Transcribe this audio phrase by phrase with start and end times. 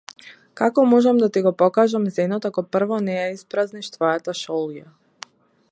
[0.59, 4.89] Како можам да ти го покажам зенот ако прво не ја испразниш твојата шолја?